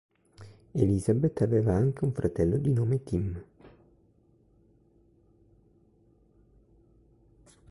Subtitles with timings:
[0.73, 3.43] Elisabeth aveva anche un fratello di nome Tim.